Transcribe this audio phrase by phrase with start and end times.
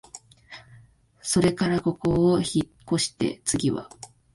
[1.21, 3.87] それからここをひっこして、つぎは、